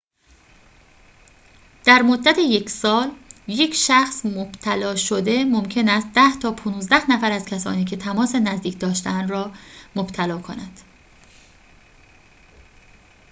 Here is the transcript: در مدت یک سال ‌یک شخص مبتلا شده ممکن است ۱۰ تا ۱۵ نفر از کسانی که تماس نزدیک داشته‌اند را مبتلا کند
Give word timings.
در 1.85 2.01
مدت 2.01 2.35
یک 2.37 2.69
سال 2.69 3.11
‌یک 3.47 3.73
شخص 3.73 4.25
مبتلا 4.25 4.95
شده 4.95 5.45
ممکن 5.45 5.89
است 5.89 6.07
۱۰ 6.13 6.39
تا 6.41 6.51
۱۵ 6.55 7.01
نفر 7.09 7.31
از 7.31 7.45
کسانی 7.45 7.85
که 7.85 7.97
تماس 7.97 8.35
نزدیک 8.35 8.79
داشته‌اند 8.79 9.29
را 9.29 9.51
مبتلا 9.95 10.37
کند 10.41 10.79